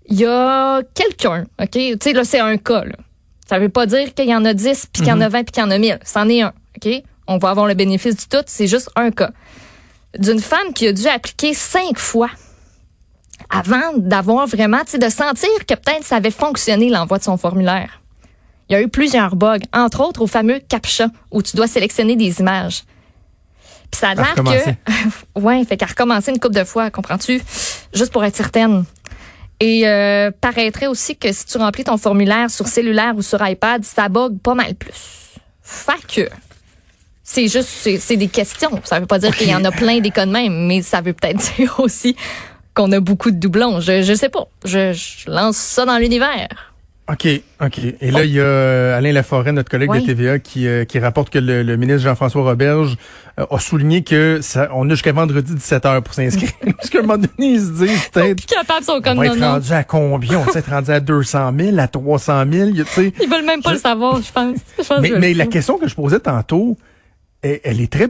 il 0.07 0.19
y 0.19 0.25
a 0.25 0.81
quelqu'un, 0.93 1.45
OK? 1.59 1.69
Tu 1.71 1.97
sais, 2.01 2.13
là, 2.13 2.23
c'est 2.23 2.39
un 2.39 2.57
cas, 2.57 2.85
là. 2.85 2.95
Ça 3.51 3.59
veut 3.59 3.67
pas 3.67 3.85
dire 3.85 4.13
qu'il 4.13 4.29
y 4.29 4.33
en 4.33 4.45
a 4.45 4.53
10, 4.53 4.87
puis 4.93 5.01
qu'il 5.03 5.09
y 5.09 5.11
en 5.11 5.19
a 5.19 5.27
20, 5.27 5.43
puis 5.43 5.51
qu'il 5.51 5.61
y 5.61 5.65
en 5.65 5.71
a 5.71 5.77
1000. 5.77 5.99
C'en 6.05 6.29
est 6.29 6.41
un, 6.41 6.53
OK? 6.77 7.03
on 7.27 7.37
va 7.37 7.49
avoir 7.49 7.67
le 7.67 7.73
bénéfice 7.73 8.15
du 8.15 8.25
tout. 8.29 8.41
C'est 8.45 8.65
juste 8.65 8.89
un 8.95 9.11
cas 9.11 9.31
d'une 10.17 10.39
femme 10.39 10.71
qui 10.73 10.87
a 10.87 10.93
dû 10.93 11.05
appliquer 11.05 11.53
cinq 11.53 11.99
fois 11.99 12.29
avant 13.49 13.91
d'avoir 13.97 14.47
vraiment, 14.47 14.79
tu 14.85 14.91
sais, 14.91 14.99
de 14.99 15.09
sentir 15.09 15.49
que 15.67 15.73
peut-être 15.73 16.05
ça 16.05 16.15
avait 16.15 16.31
fonctionné 16.31 16.89
l'envoi 16.89 17.17
de 17.17 17.23
son 17.23 17.35
formulaire. 17.35 18.01
Il 18.69 18.73
y 18.73 18.75
a 18.77 18.81
eu 18.81 18.87
plusieurs 18.87 19.35
bugs, 19.35 19.59
entre 19.73 19.99
autres 19.99 20.21
au 20.21 20.27
fameux 20.27 20.61
CAPTCHA 20.69 21.07
où 21.31 21.41
tu 21.41 21.57
dois 21.57 21.67
sélectionner 21.67 22.15
des 22.15 22.39
images. 22.39 22.85
Puis 23.91 23.99
ça 23.99 24.11
a 24.11 24.15
l'air 24.15 24.33
que 24.33 25.39
ouais, 25.41 25.65
fait 25.65 25.75
qu'à 25.75 25.87
recommencer 25.87 26.31
une 26.31 26.39
couple 26.39 26.55
de 26.55 26.63
fois, 26.63 26.89
comprends-tu? 26.89 27.41
Juste 27.93 28.13
pour 28.13 28.23
être 28.23 28.37
certaine. 28.37 28.85
Et 29.61 29.87
euh, 29.87 30.31
paraîtrait 30.41 30.87
aussi 30.87 31.15
que 31.15 31.31
si 31.31 31.45
tu 31.45 31.59
remplis 31.59 31.83
ton 31.83 31.97
formulaire 31.97 32.49
sur 32.49 32.67
cellulaire 32.67 33.13
ou 33.15 33.21
sur 33.21 33.47
iPad, 33.47 33.83
ça 33.83 34.09
bug 34.09 34.39
pas 34.39 34.55
mal 34.55 34.73
plus. 34.73 35.35
Fait 35.61 36.05
que 36.07 36.29
c'est 37.23 37.47
juste 37.47 37.69
c'est 37.99 38.17
des 38.17 38.27
questions. 38.27 38.81
Ça 38.83 38.99
veut 38.99 39.05
pas 39.05 39.19
dire 39.19 39.37
qu'il 39.37 39.47
y 39.47 39.55
en 39.55 39.63
a 39.63 39.71
plein 39.71 39.99
des 39.99 40.09
cas 40.09 40.25
de 40.25 40.31
même, 40.31 40.65
mais 40.65 40.81
ça 40.81 41.01
veut 41.01 41.13
peut-être 41.13 41.55
dire 41.57 41.79
aussi 41.79 42.15
qu'on 42.73 42.91
a 42.91 42.99
beaucoup 42.99 43.29
de 43.29 43.37
doublons. 43.37 43.79
Je, 43.81 44.01
je 44.01 44.13
sais 44.15 44.29
pas. 44.29 44.47
Je, 44.65 44.93
je 44.93 45.29
lance 45.29 45.57
ça 45.57 45.85
dans 45.85 45.99
l'univers. 45.99 46.70
OK, 47.11 47.27
OK. 47.59 47.79
Et 47.99 48.11
là, 48.11 48.23
il 48.23 48.31
y 48.31 48.39
a 48.39 48.43
euh, 48.43 48.97
Alain 48.97 49.11
Laforêt, 49.11 49.51
notre 49.51 49.69
collègue 49.69 49.91
de 49.91 49.99
TVA, 49.99 50.39
qui, 50.39 50.65
euh, 50.65 50.85
qui 50.85 50.97
rapporte 50.97 51.29
que 51.29 51.39
le, 51.39 51.75
ministre 51.75 52.03
Jean-François 52.03 52.43
Roberge 52.43 52.95
euh, 53.39 53.45
a 53.49 53.59
souligné 53.59 54.03
que 54.03 54.39
ça, 54.41 54.69
on 54.73 54.85
a 54.87 54.91
jusqu'à 54.91 55.11
vendredi 55.11 55.53
17 55.53 55.83
h 55.83 56.01
pour 56.01 56.13
s'inscrire. 56.13 56.51
Parce 56.77 56.89
qu'à 56.89 56.99
un 56.99 57.01
moment 57.01 57.17
donné, 57.17 57.53
ils 57.53 57.59
se 57.59 57.71
disent 57.71 58.07
peut-être... 58.13 58.45
capable, 58.45 58.85
son 58.85 59.01
on 59.05 59.15
va 59.15 59.25
être 59.25 59.39
rendu 59.39 59.73
à 59.73 59.83
combien? 59.83 60.39
On 60.39 60.43
va 60.43 60.57
être 60.57 60.69
rendu 60.69 60.91
à 60.91 60.99
200 61.01 61.51
000, 61.59 61.79
à 61.79 61.87
300 61.87 62.43
000, 62.49 62.71
tu 62.71 62.85
sais. 62.85 63.13
Ils 63.21 63.29
veulent 63.29 63.45
même 63.45 63.61
pas 63.61 63.73
le 63.73 63.79
savoir, 63.79 64.21
je 64.21 64.31
pense. 64.31 64.59
mais, 65.01 65.11
mais 65.19 65.33
la 65.33 65.47
question 65.47 65.77
que 65.77 65.89
je 65.89 65.95
posais 65.95 66.19
tantôt, 66.19 66.77
elle, 67.41 67.59
elle 67.63 67.81
est 67.81 67.91
très 67.91 68.09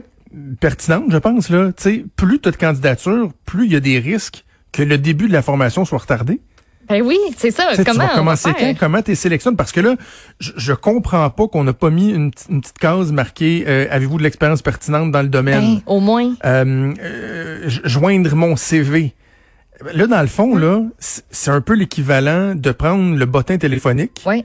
pertinente, 0.60 1.06
je 1.08 1.18
pense. 1.18 1.48
Là. 1.48 1.72
Tu 1.72 1.82
sais, 1.82 2.04
plus 2.14 2.38
tu 2.40 2.48
as 2.48 2.52
de 2.52 2.56
candidatures, 2.56 3.30
plus 3.46 3.66
il 3.66 3.72
y 3.72 3.76
a 3.76 3.80
des 3.80 3.98
risques 3.98 4.44
que 4.70 4.82
le 4.82 4.96
début 4.96 5.26
de 5.26 5.32
la 5.32 5.42
formation 5.42 5.84
soit 5.84 5.98
retardé. 5.98 6.40
Ben 6.92 7.00
oui, 7.00 7.18
c'est 7.38 7.50
ça. 7.50 7.68
comment 7.86 8.06
tu 8.06 8.14
commencer 8.16 8.50
quand? 8.52 8.74
Comment 8.78 9.00
tu 9.00 9.16
sélectionnes? 9.16 9.56
Parce 9.56 9.72
que 9.72 9.80
là, 9.80 9.96
je, 10.38 10.52
je 10.56 10.74
comprends 10.74 11.30
pas 11.30 11.48
qu'on 11.48 11.64
n'a 11.64 11.72
pas 11.72 11.88
mis 11.88 12.10
une, 12.10 12.30
petite 12.30 12.78
case 12.78 13.12
marquée 13.12 13.64
euh, 13.66 13.86
Avez-vous 13.90 14.18
de 14.18 14.22
l'expérience 14.22 14.60
pertinente 14.60 15.10
dans 15.10 15.22
le 15.22 15.28
domaine? 15.28 15.76
Ben, 15.76 15.82
au 15.86 16.00
moins. 16.00 16.34
Euh, 16.44 16.92
euh, 17.02 17.62
joindre 17.66 18.34
mon 18.36 18.56
CV. 18.56 19.14
Là, 19.94 20.06
dans 20.06 20.20
le 20.20 20.26
fond, 20.26 20.54
là, 20.54 20.82
c'est 20.98 21.50
un 21.50 21.62
peu 21.62 21.72
l'équivalent 21.72 22.54
de 22.54 22.72
prendre 22.72 23.16
le 23.16 23.24
bottin 23.24 23.56
téléphonique. 23.56 24.22
Oui 24.26 24.44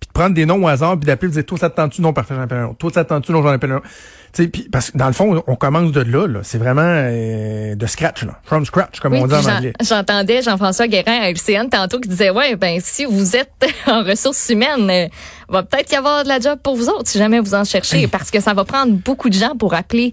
puis 0.00 0.08
de 0.08 0.12
prendre 0.12 0.34
des 0.34 0.44
noms 0.44 0.62
au 0.62 0.68
hasard, 0.68 0.98
puis 0.98 1.06
d'appeler, 1.06 1.28
de 1.28 1.34
dire, 1.34 1.46
toi, 1.46 1.56
ça 1.56 1.70
te 1.70 1.88
tu 1.88 2.02
Non, 2.02 2.12
parfait, 2.12 2.34
j'en 2.34 2.42
appelle 2.42 2.58
un 2.58 2.66
autre. 2.66 2.76
Toi, 2.78 2.90
ça 2.92 3.04
te 3.04 3.18
tu 3.20 3.32
Non, 3.32 3.42
j'en 3.42 3.48
appelle 3.48 3.72
un 3.72 3.76
autre. 3.76 3.88
Puis, 4.34 4.68
parce 4.70 4.90
que 4.90 4.98
dans 4.98 5.06
le 5.06 5.12
fond, 5.12 5.42
on 5.46 5.56
commence 5.56 5.92
de 5.92 6.00
là, 6.00 6.26
là. 6.26 6.40
C'est 6.42 6.58
vraiment 6.58 6.82
euh, 6.84 7.74
de 7.74 7.86
scratch, 7.86 8.24
là. 8.24 8.38
From 8.42 8.64
scratch, 8.64 9.00
comme 9.00 9.14
on 9.14 9.26
dit 9.26 9.34
en 9.34 9.46
anglais. 9.46 9.72
J'entendais 9.80 10.42
Jean-François 10.42 10.88
Guérin 10.88 11.20
à 11.22 11.30
LCN 11.30 11.68
tantôt 11.68 12.00
qui 12.00 12.08
disait, 12.08 12.30
ouais, 12.30 12.56
ben, 12.56 12.80
si 12.82 13.04
vous 13.04 13.36
êtes 13.36 13.52
en 13.86 14.02
ressources 14.02 14.48
humaines, 14.48 14.90
euh, 14.90 15.08
va 15.48 15.62
peut-être 15.62 15.92
y 15.92 15.96
avoir 15.96 16.24
de 16.24 16.28
la 16.28 16.40
job 16.40 16.58
pour 16.62 16.76
vous 16.76 16.88
autres, 16.88 17.08
si 17.08 17.18
jamais 17.18 17.40
vous 17.40 17.54
en 17.54 17.64
cherchez, 17.64 18.06
parce 18.08 18.30
que 18.30 18.40
ça 18.40 18.54
va 18.54 18.64
prendre 18.64 18.92
beaucoup 18.92 19.28
de 19.28 19.34
gens 19.34 19.56
pour 19.56 19.74
appeler 19.74 20.12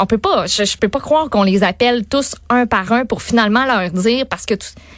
on 0.00 0.06
peut 0.06 0.18
pas, 0.18 0.46
je, 0.46 0.76
peux 0.78 0.88
pas 0.88 0.98
croire 0.98 1.28
qu'on 1.28 1.42
les 1.42 1.62
appelle 1.62 2.06
tous 2.06 2.34
un 2.48 2.66
par 2.66 2.90
un 2.90 3.04
pour 3.04 3.20
finalement 3.20 3.66
leur 3.66 3.90
dire, 3.90 4.26
parce 4.26 4.46
que 4.46 4.54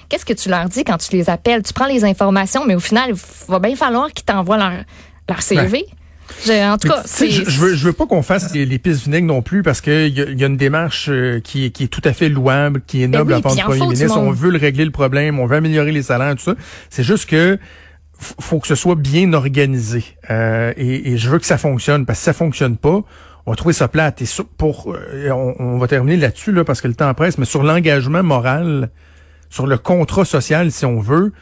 qu'est-ce 0.08 0.24
que 0.24 0.32
tu 0.32 0.48
leur 0.48 0.68
dis 0.68 0.84
quand 0.84 0.96
tu 0.96 1.16
les 1.16 1.28
appelles? 1.28 1.64
Tu 1.64 1.72
prends 1.72 1.86
les 1.86 2.04
informations, 2.04 2.64
mais 2.64 2.76
au 2.76 2.80
final, 2.80 3.10
il 3.10 3.16
va 3.48 3.58
bien 3.58 3.74
falloir 3.74 4.12
qu'ils 4.12 4.24
t'envoient 4.24 4.58
leur, 4.58 4.84
leur 5.28 5.42
CV. 5.42 5.86
En 6.48 6.78
tout 6.78 6.88
cas, 6.88 7.02
je, 7.04 7.26
je, 7.26 7.60
veux, 7.60 7.74
je 7.74 7.84
veux 7.84 7.92
pas 7.92 8.06
qu'on 8.06 8.22
fasse 8.22 8.52
les, 8.54 8.78
pistes 8.78 9.04
vinaigres 9.04 9.26
non 9.26 9.42
plus 9.42 9.62
parce 9.62 9.80
qu'il 9.80 10.08
y, 10.08 10.20
y, 10.20 10.44
a 10.44 10.46
une 10.46 10.56
démarche 10.56 11.08
euh, 11.08 11.40
qui, 11.40 11.70
qui 11.72 11.84
est 11.84 11.88
tout 11.88 12.02
à 12.04 12.12
fait 12.12 12.28
louable, 12.28 12.82
qui 12.86 13.02
est 13.02 13.08
ben 13.08 13.18
noble 13.18 13.34
à 13.34 13.40
part 13.40 13.54
du 13.54 13.62
premier 13.62 13.80
ministre. 13.80 14.18
On 14.18 14.30
veut 14.30 14.50
le 14.50 14.58
régler 14.58 14.84
le 14.84 14.90
problème, 14.90 15.38
on 15.38 15.46
veut 15.46 15.56
améliorer 15.56 15.92
les 15.92 16.02
salaires, 16.02 16.34
tout 16.36 16.44
ça. 16.44 16.54
C'est 16.90 17.04
juste 17.04 17.28
que 17.28 17.58
faut 18.18 18.60
que 18.60 18.68
ce 18.68 18.76
soit 18.76 18.94
bien 18.94 19.32
organisé 19.32 20.04
euh, 20.30 20.72
et, 20.76 21.12
et, 21.12 21.16
je 21.16 21.28
veux 21.28 21.40
que 21.40 21.46
ça 21.46 21.58
fonctionne 21.58 22.06
parce 22.06 22.20
que 22.20 22.22
si 22.22 22.24
ça 22.26 22.32
fonctionne 22.32 22.76
pas, 22.76 23.02
on 23.46 23.50
va 23.50 23.56
trouver 23.56 23.72
ça 23.72 23.88
plate. 23.88 24.22
Et 24.22 24.26
pour, 24.56 24.94
euh, 24.94 25.30
on, 25.30 25.78
va 25.78 25.88
terminer 25.88 26.16
là-dessus 26.16 26.52
là 26.52 26.64
parce 26.64 26.80
que 26.80 26.88
le 26.88 26.94
temps 26.94 27.12
presse, 27.14 27.38
mais 27.38 27.44
sur 27.44 27.62
l'engagement 27.62 28.22
moral, 28.22 28.90
sur 29.50 29.66
le 29.66 29.78
contrat 29.78 30.24
social, 30.24 30.70
si 30.70 30.86
on 30.86 31.00
veut, 31.00 31.32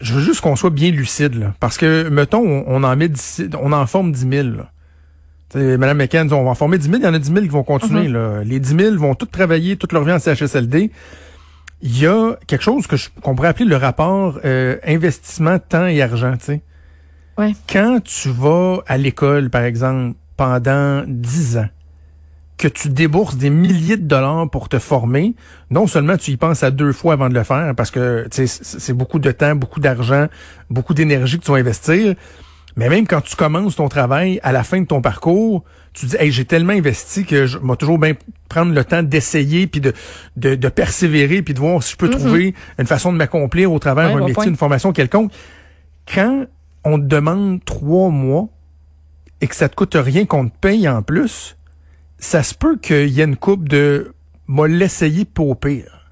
je 0.00 0.14
veux 0.14 0.20
juste 0.20 0.40
qu'on 0.40 0.56
soit 0.56 0.70
bien 0.70 0.90
lucide 0.90 1.34
là, 1.34 1.54
parce 1.60 1.76
que 1.76 2.08
mettons, 2.08 2.64
on, 2.66 2.84
en 2.84 2.96
met, 2.96 3.10
on 3.60 3.72
en 3.72 3.86
forme 3.86 4.12
10 4.12 4.28
000. 4.28 4.48
Là. 4.48 4.70
Madame 5.54 5.98
McCann, 5.98 6.32
on 6.32 6.44
va 6.44 6.50
en 6.50 6.54
former 6.54 6.78
10 6.78 6.84
000, 6.86 6.96
il 6.98 7.04
y 7.04 7.06
en 7.06 7.14
a 7.14 7.18
10 7.18 7.28
000 7.28 7.40
qui 7.40 7.48
vont 7.48 7.64
continuer. 7.64 8.08
Mm-hmm. 8.08 8.12
là. 8.12 8.44
Les 8.44 8.60
10 8.60 8.76
000 8.76 8.96
vont 8.96 9.14
tous 9.14 9.26
travailler 9.26 9.76
toute 9.76 9.92
leur 9.92 10.04
vie 10.04 10.12
en 10.12 10.18
CHSLD. 10.18 10.90
Il 11.80 11.98
y 11.98 12.06
a 12.06 12.36
quelque 12.46 12.62
chose 12.62 12.86
que 12.86 12.96
qu'on 13.22 13.34
pourrait 13.34 13.48
appeler 13.48 13.64
le 13.64 13.76
rapport 13.76 14.40
euh, 14.44 14.76
investissement 14.84 15.58
temps 15.58 15.86
et 15.86 16.02
argent. 16.02 16.34
sais. 16.40 16.60
Ouais. 17.38 17.54
Quand 17.70 18.00
tu 18.02 18.30
vas 18.30 18.78
à 18.86 18.98
l'école, 18.98 19.48
par 19.48 19.62
exemple, 19.62 20.16
pendant 20.36 21.04
dix 21.06 21.56
ans, 21.56 21.68
que 22.58 22.68
tu 22.68 22.88
débourses 22.88 23.36
des 23.36 23.50
milliers 23.50 23.96
de 23.96 24.06
dollars 24.06 24.50
pour 24.50 24.68
te 24.68 24.78
former, 24.78 25.34
non 25.70 25.86
seulement 25.86 26.16
tu 26.16 26.32
y 26.32 26.36
penses 26.36 26.62
à 26.62 26.70
deux 26.70 26.92
fois 26.92 27.14
avant 27.14 27.28
de 27.28 27.34
le 27.34 27.44
faire, 27.44 27.74
parce 27.76 27.90
que 27.90 28.26
c'est 28.30 28.92
beaucoup 28.92 29.20
de 29.20 29.30
temps, 29.30 29.54
beaucoup 29.54 29.80
d'argent, 29.80 30.26
beaucoup 30.68 30.92
d'énergie 30.92 31.38
que 31.38 31.44
tu 31.44 31.52
vas 31.52 31.58
investir, 31.58 32.14
mais 32.76 32.88
même 32.88 33.06
quand 33.06 33.20
tu 33.20 33.36
commences 33.36 33.76
ton 33.76 33.88
travail, 33.88 34.40
à 34.42 34.52
la 34.52 34.64
fin 34.64 34.80
de 34.80 34.86
ton 34.86 35.00
parcours, 35.00 35.64
tu 35.92 36.06
dis, 36.06 36.16
hey, 36.18 36.30
j'ai 36.30 36.44
tellement 36.44 36.72
investi 36.72 37.24
que 37.24 37.46
je 37.46 37.58
vais 37.58 37.76
toujours 37.76 37.98
bien 37.98 38.14
prendre 38.48 38.72
le 38.72 38.84
temps 38.84 39.02
d'essayer, 39.02 39.66
puis 39.66 39.80
de, 39.80 39.92
de, 40.36 40.68
persévérer, 40.68 41.42
puis 41.42 41.54
de 41.54 41.58
voir 41.60 41.82
si 41.82 41.92
je 41.92 41.96
peux 41.96 42.08
mm-hmm. 42.08 42.18
trouver 42.18 42.54
une 42.78 42.86
façon 42.86 43.12
de 43.12 43.18
m'accomplir 43.18 43.72
au 43.72 43.78
travers 43.78 44.14
d'un 44.14 44.24
métier, 44.24 44.46
une 44.46 44.56
formation 44.56 44.92
quelconque. 44.92 45.32
Quand 46.12 46.46
on 46.84 46.98
te 46.98 47.04
demande 47.04 47.64
trois 47.64 48.10
mois 48.10 48.48
et 49.40 49.46
que 49.46 49.54
ça 49.54 49.68
te 49.68 49.74
coûte 49.74 49.96
rien 49.96 50.24
qu'on 50.24 50.48
te 50.48 50.54
paye 50.60 50.88
en 50.88 51.02
plus, 51.02 51.56
ça 52.18 52.42
se 52.42 52.54
peut 52.54 52.76
qu'il 52.76 53.08
y 53.08 53.20
ait 53.20 53.24
une 53.24 53.36
coupe 53.36 53.68
de 53.68 54.12
m'a 54.46 54.66
l'essayer 54.66 55.24
pour 55.24 55.50
au 55.50 55.54
pire. 55.54 56.06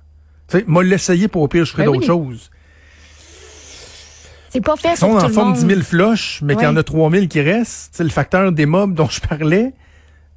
Tu 0.48 0.58
sais, 0.58 0.64
m'a 0.66 0.82
l'essayer 0.82 1.28
pour 1.28 1.42
au 1.42 1.48
pire, 1.48 1.64
je 1.64 1.72
ferai 1.72 1.84
ben 1.84 1.92
d'autres 1.92 2.06
choses. 2.06 2.50
C'est 4.50 4.60
pas 4.60 4.76
fait 4.76 4.96
si 4.96 5.04
on 5.04 5.16
en 5.18 5.28
forme 5.28 5.52
10 5.54 5.66
000 5.66 5.80
floches, 5.82 6.40
mais 6.42 6.54
qu'il 6.54 6.64
y 6.64 6.68
en 6.68 6.76
a 6.76 6.82
3 6.82 7.10
000 7.10 7.26
qui 7.26 7.40
restent, 7.40 7.90
c'est 7.94 8.04
le 8.04 8.10
facteur 8.10 8.52
des 8.52 8.66
mobs 8.66 8.94
dont 8.94 9.08
je 9.08 9.20
parlais, 9.20 9.75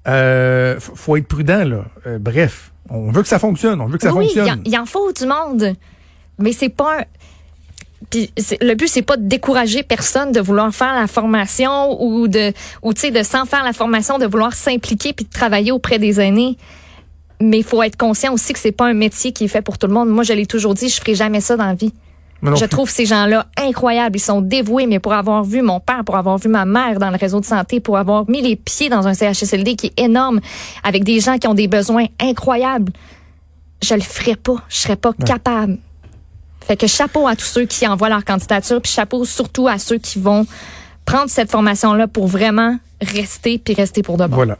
euh, 0.07 0.79
faut 0.79 1.15
être 1.15 1.27
prudent, 1.27 1.63
là. 1.63 1.85
Euh, 2.07 2.19
bref, 2.19 2.73
on 2.89 3.11
veut 3.11 3.21
que 3.21 3.27
ça 3.27 3.39
fonctionne, 3.39 3.79
on 3.79 3.87
veut 3.87 3.97
que 3.97 4.03
ça 4.03 4.11
fonctionne. 4.11 4.61
Il 4.65 4.73
y, 4.73 4.77
en 4.77 4.85
faut 4.85 5.11
du 5.13 5.25
monde, 5.25 5.75
mais 6.37 6.51
c'est 6.51 6.69
pas 6.69 7.05
puis 8.09 8.31
le 8.61 8.73
but 8.73 8.87
c'est 8.87 9.01
pas 9.01 9.17
de 9.17 9.27
décourager 9.27 9.83
personne 9.83 10.31
de 10.31 10.39
vouloir 10.39 10.73
faire 10.73 10.93
la 10.93 11.07
formation 11.07 12.01
ou 12.01 12.27
de 12.27 12.53
ou 12.81 12.93
tu 12.93 13.01
sais 13.01 13.11
de 13.11 13.23
sans 13.23 13.45
faire 13.45 13.63
la 13.63 13.73
formation 13.73 14.17
de 14.17 14.25
vouloir 14.25 14.53
s'impliquer 14.53 15.13
puis 15.13 15.25
de 15.25 15.29
travailler 15.31 15.71
auprès 15.71 15.99
des 15.99 16.19
aînés. 16.19 16.57
Mais 17.41 17.59
il 17.59 17.63
faut 17.63 17.81
être 17.83 17.95
conscient 17.95 18.33
aussi 18.33 18.51
que 18.51 18.59
c'est 18.59 18.73
pas 18.73 18.87
un 18.87 18.93
métier 18.93 19.31
qui 19.31 19.45
est 19.45 19.47
fait 19.47 19.61
pour 19.61 19.77
tout 19.77 19.87
le 19.87 19.93
monde. 19.93 20.09
Moi, 20.09 20.23
je 20.23 20.33
l'ai 20.33 20.45
toujours 20.45 20.73
dit, 20.73 20.89
je 20.89 20.99
ferai 20.99 21.15
jamais 21.15 21.39
ça 21.39 21.55
dans 21.55 21.67
la 21.67 21.73
vie. 21.73 21.93
Je 22.41 22.65
trouve 22.65 22.89
ces 22.89 23.05
gens-là 23.05 23.47
incroyables. 23.57 24.17
Ils 24.17 24.21
sont 24.21 24.41
dévoués, 24.41 24.87
mais 24.87 24.99
pour 24.99 25.13
avoir 25.13 25.43
vu 25.43 25.61
mon 25.61 25.79
père, 25.79 26.03
pour 26.05 26.15
avoir 26.15 26.37
vu 26.37 26.49
ma 26.49 26.65
mère 26.65 26.99
dans 26.99 27.09
le 27.09 27.17
réseau 27.17 27.39
de 27.39 27.45
santé, 27.45 27.79
pour 27.79 27.97
avoir 27.97 28.29
mis 28.29 28.41
les 28.41 28.55
pieds 28.55 28.89
dans 28.89 29.07
un 29.07 29.13
CHSLD 29.13 29.75
qui 29.75 29.87
est 29.87 29.99
énorme, 30.01 30.39
avec 30.83 31.03
des 31.03 31.19
gens 31.19 31.37
qui 31.37 31.47
ont 31.47 31.53
des 31.53 31.67
besoins 31.67 32.05
incroyables, 32.19 32.91
je 33.81 33.93
le 33.93 34.01
ferais 34.01 34.35
pas. 34.35 34.55
Je 34.69 34.77
serais 34.77 34.95
pas 34.95 35.13
capable. 35.13 35.77
Fait 36.69 36.77
que 36.77 36.85
chapeau 36.85 37.27
à 37.27 37.35
tous 37.35 37.45
ceux 37.45 37.65
qui 37.65 37.87
envoient 37.87 38.09
leur 38.09 38.23
candidature, 38.23 38.79
puis 38.79 38.91
chapeau 38.91 39.25
surtout 39.25 39.67
à 39.67 39.79
ceux 39.79 39.97
qui 39.97 40.19
vont 40.19 40.45
prendre 41.03 41.27
cette 41.27 41.49
formation-là 41.49 42.07
pour 42.07 42.27
vraiment 42.27 42.77
rester, 43.01 43.57
puis 43.57 43.73
rester 43.73 44.03
pour 44.03 44.17
de 44.17 44.27
bon. 44.27 44.35
Voilà. 44.35 44.59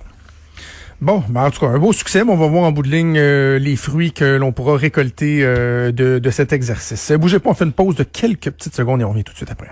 Bon, 1.01 1.23
ben 1.29 1.43
en 1.43 1.51
tout 1.51 1.59
cas, 1.59 1.67
un 1.67 1.77
beau 1.77 1.93
succès, 1.93 2.23
mais 2.23 2.31
on 2.31 2.35
va 2.35 2.47
voir 2.47 2.63
en 2.63 2.71
bout 2.71 2.81
de 2.81 2.89
ligne 2.89 3.15
euh, 3.15 3.59
les 3.59 3.75
fruits 3.75 4.11
que 4.11 4.37
l'on 4.37 4.51
pourra 4.51 4.75
récolter 4.75 5.41
euh, 5.43 5.91
de, 5.91 6.17
de 6.17 6.29
cet 6.31 6.51
exercice. 6.51 7.11
Bougez 7.11 7.37
pas, 7.37 7.51
on 7.51 7.53
fait 7.53 7.65
une 7.65 7.73
pause 7.73 7.95
de 7.95 8.03
quelques 8.03 8.49
petites 8.49 8.75
secondes 8.75 9.01
et 9.01 9.03
on 9.03 9.11
revient 9.11 9.23
tout 9.23 9.33
de 9.33 9.37
suite 9.37 9.51
après. 9.51 9.69